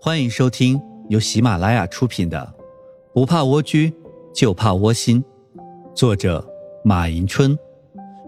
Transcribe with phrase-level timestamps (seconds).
[0.00, 2.54] 欢迎收听由喜马拉雅出品的
[3.12, 3.92] 《不怕蜗居
[4.34, 5.22] 就怕窝心》，
[5.94, 6.46] 作者
[6.84, 7.58] 马迎春，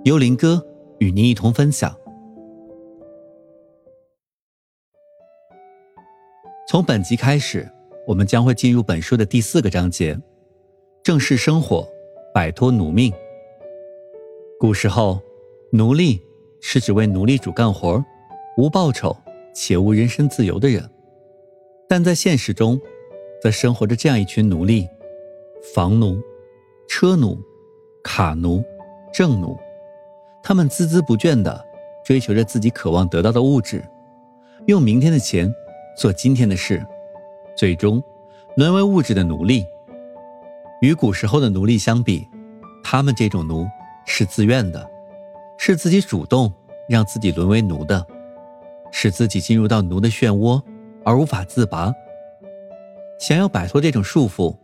[0.04, 0.64] 幽林哥
[0.98, 1.94] 与您一同分享。
[6.68, 7.70] 从本集开始，
[8.06, 10.18] 我们将会进入本书的第四个章节：
[11.02, 11.86] 正视生活，
[12.34, 13.12] 摆脱奴命。
[14.58, 15.20] 古时候，
[15.72, 16.20] 奴隶
[16.68, 18.04] 是指为奴隶主干活，
[18.56, 19.16] 无报酬
[19.54, 20.84] 且无人身自由的人。
[21.88, 22.76] 但在现实中，
[23.40, 24.88] 则生活着这样一群奴隶：
[25.72, 26.20] 房奴、
[26.88, 27.38] 车奴、
[28.02, 28.64] 卡奴、
[29.14, 29.56] 正奴。
[30.42, 31.64] 他们孜孜不倦地
[32.04, 33.80] 追求着自己渴望得到的物质，
[34.66, 35.48] 用明天的钱
[35.96, 36.84] 做今天的事，
[37.56, 38.02] 最终
[38.56, 39.64] 沦为物质的奴隶。
[40.80, 42.26] 与古时候的奴隶相比，
[42.82, 43.64] 他们这种奴
[44.04, 44.90] 是自愿的，
[45.66, 46.52] 是自己主动
[46.88, 48.06] 让自己沦为奴的，
[48.92, 50.62] 使自己进入到奴的漩涡。
[51.04, 51.92] 而无法自拔。
[53.18, 54.56] 想要摆脱这种束缚，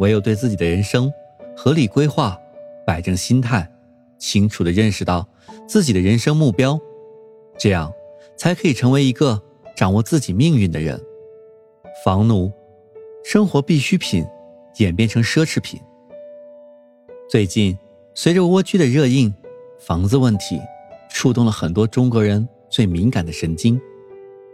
[0.00, 1.12] 唯有对自己的人生
[1.56, 2.36] 合理规划，
[2.84, 3.70] 摆正心态，
[4.18, 5.24] 清楚的认识到
[5.68, 6.76] 自己的人生目标，
[7.56, 7.92] 这样
[8.36, 9.40] 才可以成为一个
[9.76, 11.00] 掌握自己命运的人。
[12.04, 12.50] 房奴，
[13.24, 14.26] 生活必需品
[14.78, 15.80] 演变成奢侈品。
[17.28, 17.78] 最近，
[18.14, 19.32] 随着蜗居的热映，
[19.80, 20.60] 房子问题
[21.08, 23.80] 触动了很多中国人最敏感的神经。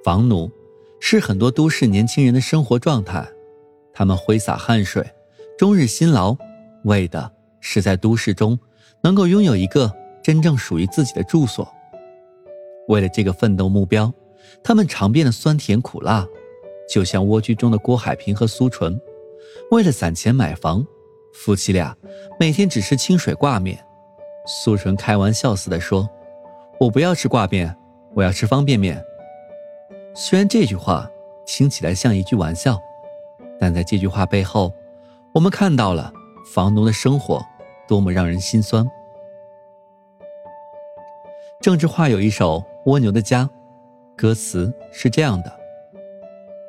[0.03, 0.51] 房奴。
[0.99, 3.25] 是很多都市年轻人的生活状态，
[3.93, 5.07] 他们挥洒汗水，
[5.59, 6.35] 终日辛劳，
[6.85, 8.59] 为的是在都市中
[9.03, 9.93] 能够拥有一个
[10.25, 11.69] 真正属于自己的住所。
[12.89, 14.13] 为了这个奋斗目标，
[14.65, 16.27] 他们尝遍了酸甜苦辣，
[16.89, 18.99] 就像蜗居中的郭海平和苏纯，
[19.71, 20.85] 为了攒钱买房，
[21.35, 21.95] 夫妻俩
[22.41, 23.86] 每天只吃清水挂面。
[24.47, 26.09] 苏纯开玩笑似的说
[26.79, 27.77] ：“我不要吃挂面，
[28.15, 29.05] 我要吃方便面。”
[30.15, 31.11] 虽然这句话
[31.45, 32.81] 听起来像一句玩笑，
[33.59, 34.73] 但在这句话背后，
[35.35, 36.13] 我们看到了
[36.55, 37.45] 房奴的生活
[37.89, 38.89] 多么让人心酸。
[41.61, 43.45] 郑智化有一首《蜗牛的家》，
[44.17, 45.53] 歌词是这样的：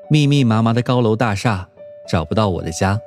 [0.09, 1.69] 密密麻麻的高楼大厦
[2.09, 2.99] 找不到我的家，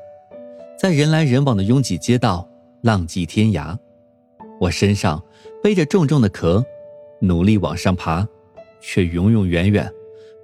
[0.78, 2.48] 在人来人往的拥挤街道
[2.82, 3.76] 浪迹天涯，
[4.60, 5.24] 我身上
[5.62, 6.62] 背着重重的壳，
[7.20, 8.28] 努力往上爬，
[8.80, 9.90] 却永永远远。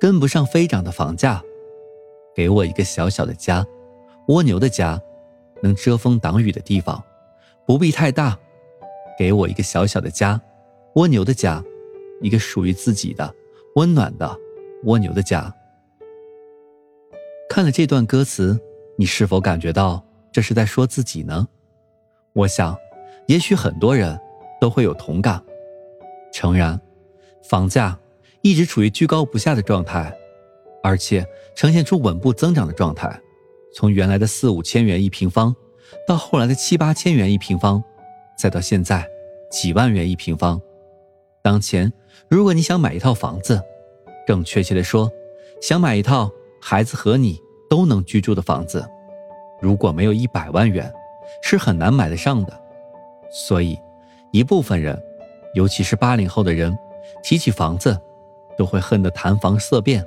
[0.00, 1.42] 跟不上飞涨的房价，
[2.34, 3.66] 给我一个小小的家，
[4.28, 5.00] 蜗牛的家，
[5.62, 7.02] 能遮风挡雨的地方，
[7.66, 8.38] 不必太大。
[9.18, 10.38] 给我一个小小的家，
[10.96, 11.62] 蜗牛的家，
[12.20, 13.34] 一个属于自己的
[13.76, 14.38] 温暖的
[14.84, 15.54] 蜗牛的家。
[17.48, 18.58] 看了这段歌词，
[18.98, 21.48] 你是否感觉到这是在说自己呢？
[22.34, 22.76] 我想，
[23.26, 24.18] 也许很多人
[24.60, 25.42] 都会有同感。
[26.32, 26.80] 诚然，
[27.42, 27.98] 房价。
[28.42, 30.16] 一直处于居高不下的状态，
[30.80, 31.26] 而且
[31.56, 33.20] 呈现出稳步增长的状态。
[33.74, 35.52] 从原来的四五千元一平方，
[36.06, 37.82] 到后来的七八千元一平方，
[38.38, 39.04] 再到现在
[39.50, 40.60] 几万元一平方。
[41.42, 41.92] 当前，
[42.28, 43.60] 如果你想买一套房子，
[44.28, 45.10] 更确切的说，
[45.60, 46.30] 想买一套
[46.62, 48.88] 孩子和你都能居住的房子，
[49.60, 50.92] 如果没有一百万元，
[51.42, 52.65] 是很难买得上的。
[53.30, 53.78] 所以，
[54.30, 55.00] 一部分人，
[55.54, 56.76] 尤其是八零后的人，
[57.22, 57.98] 提起房子。
[58.58, 60.02] 都会恨得谈房色变。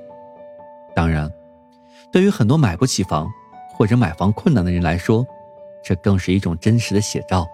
[0.96, 1.31] 当然，
[2.12, 3.29] 对于很多买不起房
[3.78, 5.24] 或者买房困难的人来说，
[5.84, 7.47] 这更是一种真实的写照。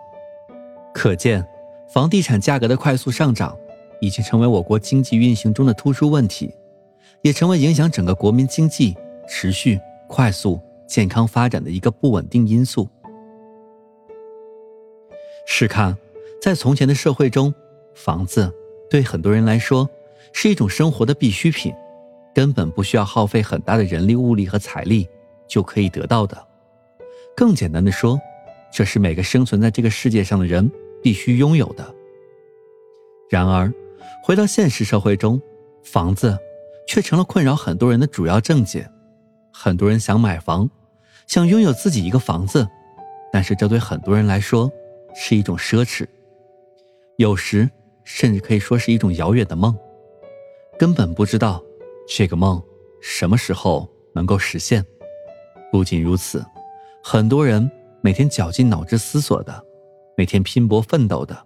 [0.94, 1.46] 可见，
[1.90, 3.54] 房地产价格的快速上涨
[4.00, 6.56] 已经成为我国经济运行中的突出问题，
[7.22, 8.96] 也成为影响整个国民经济
[9.28, 9.78] 持续、
[10.08, 12.88] 快速、健康发展的一个不稳定因素。
[15.46, 15.98] 试看，
[16.42, 17.54] 在从前的社会中，
[17.94, 18.52] 房子
[18.90, 19.90] 对很多人来说。
[20.38, 21.74] 是一种生活的必需品，
[22.34, 25.08] 根本不需要耗费很大的人力、物力和财力
[25.48, 26.38] 就可以得到的。
[27.38, 28.20] 更简单的说，
[28.70, 30.70] 这是每个生存在这个世界上的人
[31.02, 31.96] 必须拥有的。
[33.30, 33.72] 然而，
[34.26, 35.42] 回到现实社会中，
[35.86, 36.38] 房子
[36.86, 38.86] 却成了困扰很多人的主要症结。
[39.54, 40.70] 很多人想买房，
[41.28, 42.68] 想拥有自己一个房子，
[43.32, 44.70] 但是这对很多人来说
[45.16, 46.06] 是一种奢侈，
[47.18, 47.70] 有时
[48.04, 49.76] 甚至可以说是一种遥远的梦。
[50.78, 51.64] 根本不知道
[52.08, 52.62] 这个梦
[53.02, 54.86] 什么时候能够实现。
[55.72, 56.46] 不仅如此，
[57.04, 57.70] 很多人
[58.02, 59.64] 每天绞尽脑汁思索的，
[60.18, 61.46] 每天拼搏奋斗的，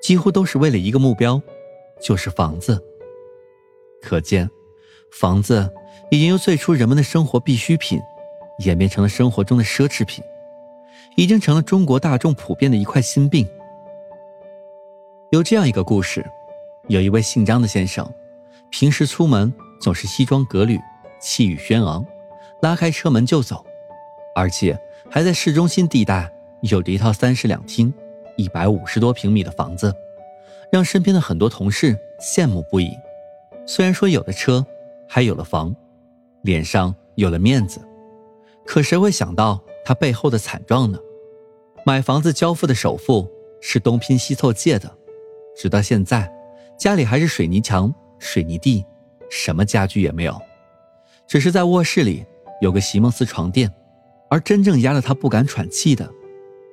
[0.00, 1.42] 几乎都是为了一个目标，
[2.00, 2.80] 就是房子。
[4.00, 4.48] 可见，
[5.12, 5.68] 房子
[6.10, 8.00] 已经由最初人们的生活必需品，
[8.64, 10.24] 演变成了生活中的奢侈品，
[11.16, 13.48] 已经成了中国大众普遍的一块心病。
[15.30, 16.24] 有这样一个故事，
[16.88, 18.08] 有一位姓张的先生。
[18.70, 20.80] 平时出门总是西装革履，
[21.20, 22.04] 气宇轩昂，
[22.62, 23.64] 拉开车门就走，
[24.34, 24.78] 而且
[25.10, 26.32] 还在市中心地带
[26.62, 27.92] 有着一套三室两厅、
[28.36, 29.94] 一百五十多平米的房子，
[30.70, 32.90] 让身边的很多同事羡慕不已。
[33.66, 34.64] 虽然说有了车，
[35.06, 35.74] 还有了房，
[36.40, 37.78] 脸上有了面子，
[38.64, 40.98] 可谁会想到他背后的惨状呢？
[41.84, 43.28] 买房子交付的首付
[43.60, 44.96] 是东拼西凑借的，
[45.56, 46.32] 直到现在，
[46.78, 48.84] 家里还是水泥墙、水泥地，
[49.28, 50.40] 什么家具也没有，
[51.26, 52.24] 只是在卧室里
[52.60, 53.72] 有个席梦思床垫，
[54.30, 56.08] 而真正压得他不敢喘气的，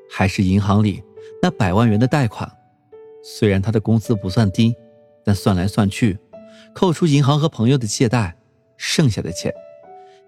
[0.09, 1.03] 还是银行里
[1.41, 2.49] 那百万元的贷款。
[3.23, 4.75] 虽然他的工资不算低，
[5.25, 6.17] 但算来算去，
[6.73, 8.37] 扣除银行和朋友的借贷，
[8.77, 9.53] 剩下的钱，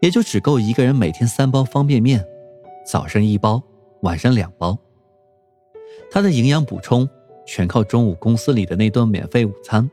[0.02, 2.24] 也就只够一个人每天三包方便面，
[2.86, 3.64] 早上一包。
[4.02, 4.76] 晚上两包，
[6.10, 7.08] 他的营养补充
[7.46, 9.88] 全靠中午公司里的那顿免费午餐。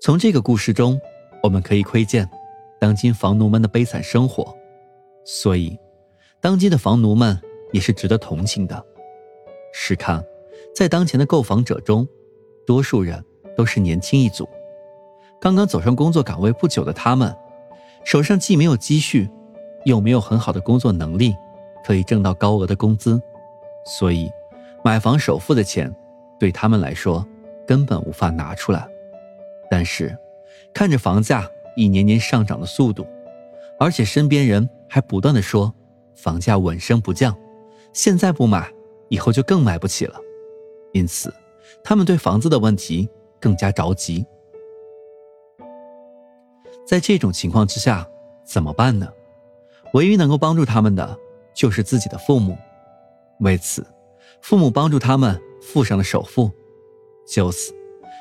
[0.00, 1.00] 从这个故事中，
[1.42, 2.30] 我们可以窥见
[2.78, 4.56] 当今房奴们的悲惨生活，
[5.24, 5.76] 所以，
[6.40, 7.36] 当今的房奴们
[7.72, 8.86] 也是值得同情的。
[9.72, 10.24] 试看，
[10.72, 12.06] 在当前的购房者中，
[12.64, 13.20] 多数人
[13.56, 14.48] 都是年轻一族，
[15.40, 17.34] 刚刚走上工作岗位不久的他们，
[18.04, 19.30] 手上既没有积蓄，
[19.84, 21.34] 又没有很好的工作能力。
[21.84, 23.20] 可以挣到高额的工资，
[23.84, 24.30] 所以
[24.84, 25.92] 买房首付的钱
[26.38, 27.26] 对他们来说
[27.66, 28.86] 根本无法拿出来。
[29.68, 30.16] 但是
[30.72, 31.44] 看着房价
[31.74, 33.04] 一年年上涨的速度，
[33.80, 35.74] 而且身边人还不断的说
[36.14, 37.36] 房价稳升不降，
[37.92, 38.70] 现在不买，
[39.08, 40.14] 以后就更买不起了。
[40.92, 41.34] 因此，
[41.82, 43.10] 他们对房子的问题
[43.40, 44.24] 更加着急。
[46.92, 48.06] 在这种情况之下，
[48.44, 49.08] 怎么办呢？
[49.94, 51.18] 唯一能够帮助他们的。
[51.54, 52.54] 就是自己的父母，
[53.40, 53.86] 为此，
[54.42, 56.50] 父母帮助他们付上了首付，
[57.26, 57.72] 就此，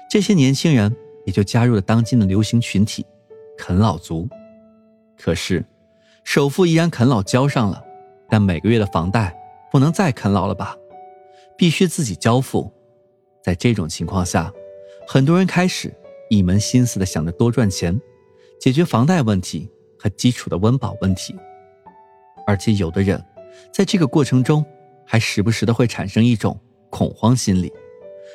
[0.10, 0.96] 这些年轻人
[1.26, 3.06] 也就加入了当今的流行群体——
[3.58, 4.28] 啃老族。
[5.18, 5.66] 可是，
[6.24, 7.84] 首付依然啃老交上了，
[8.30, 9.38] 但每个月的房贷
[9.70, 10.78] 不能再啃老了吧？
[11.58, 12.72] 必须自己交付。
[13.44, 14.52] 在这种情况下，
[15.06, 15.94] 很多人开始
[16.30, 18.00] 一门心思的想着多赚钱，
[18.62, 19.68] 解决房贷问题
[19.98, 21.36] 和基础的温饱问题。
[22.46, 23.20] 而且有的人，
[23.74, 24.64] 在这个过程中，
[25.04, 26.56] 还时不时的会产生一种
[26.92, 27.74] 恐慌心理，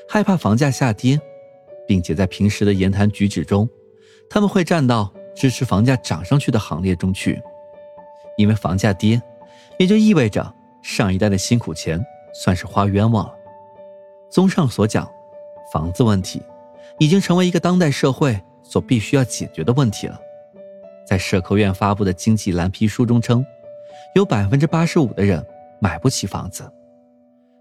[0.08, 1.20] 害怕房价下跌，
[1.86, 3.68] 并且在平时的言谈举止中，
[4.28, 7.40] 他们会站到支持房价涨上去的行列中去，
[8.36, 9.22] 因为房价跌，
[9.78, 10.52] 也就意味着
[10.82, 13.34] 上一代的辛苦钱算是花冤枉了。
[14.28, 15.08] 综上所讲，
[15.72, 16.42] 房子问题
[16.98, 20.20] 已经成为一个当代社会所必须要解决的问题了。
[21.06, 23.44] 在社科院发布的经济蓝皮书中称。
[24.14, 25.44] 有百分之八十五的人
[25.78, 26.70] 买不起房子，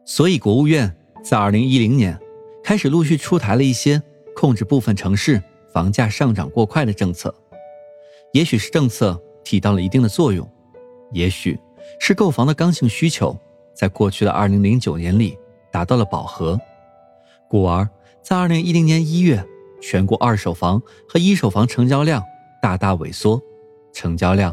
[0.06, 2.18] 所以国务院在二零一零年
[2.64, 4.02] 开始陆续出台了一些
[4.34, 5.42] 控制部分城市
[5.74, 7.34] 房价上涨过快的政策。
[8.32, 10.50] 也许是政策起到了一定的作用，
[11.12, 11.60] 也许
[12.00, 13.38] 是购房的刚性需求
[13.74, 15.38] 在过去的二零零九年里
[15.74, 16.58] 达到了饱和，
[17.50, 17.86] 故而
[18.22, 19.46] 在二零一零年一月，
[19.88, 22.24] 全国二手房和一手房成交量
[22.62, 23.40] 大大萎缩，
[23.94, 24.52] 成交量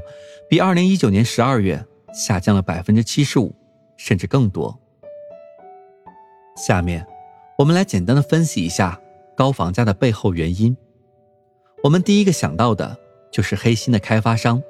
[0.48, 1.84] 比二零一九年十二月。
[2.12, 3.54] 下降了百分之七十五，
[3.96, 4.78] 甚至更多。
[6.58, 7.06] 下面，
[7.56, 9.00] 我们来简单的分析一下
[9.34, 10.76] 高房价的背后原因。
[11.82, 12.94] 我们第一个想到的
[13.30, 14.62] 就是黑心的开发商，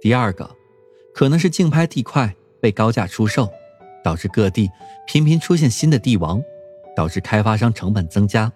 [0.00, 0.48] 第二个
[1.12, 2.32] 可能是竞拍地块
[2.62, 3.50] 被高价出售，
[4.04, 4.70] 导致各地
[5.04, 6.40] 频频出现新的地王，
[6.94, 8.52] 导致开发商成本增加。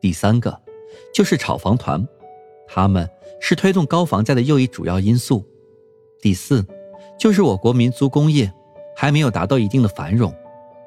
[0.00, 0.60] 第三个
[1.12, 2.06] 就是炒房团，
[2.66, 3.08] 他们
[3.40, 5.44] 是推动高房价的又一主要因素。
[6.20, 6.64] 第四。
[7.16, 8.52] 就是我国民族工业
[8.96, 10.34] 还没有达到一定的繁荣，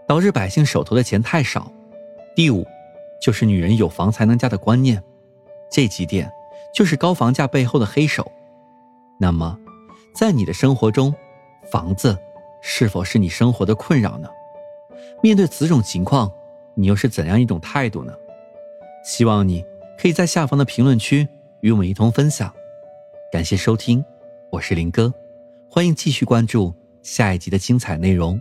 [0.06, 1.72] 导致百姓手头的钱太少。
[2.36, 2.68] 第五，
[3.22, 5.02] 就是女人有房才能嫁的观念，
[5.72, 6.30] 这几点
[6.74, 8.30] 就是高房价背后的黑手。
[9.18, 9.58] 那么，
[10.14, 11.16] 在你的生活中，
[11.72, 12.16] 房子
[12.62, 14.28] 是否是你生活的困扰呢？
[15.24, 16.30] 面对此种情况，
[16.76, 18.14] 你又是怎样一种态度呢？
[19.06, 19.64] 希望你
[20.00, 21.28] 可以在下方的评论区
[21.62, 22.54] 与我们一同分享。
[23.32, 24.04] 感谢收听，
[24.52, 25.12] 我是林哥。
[25.70, 28.40] 欢迎继续关注下一集的精彩内容。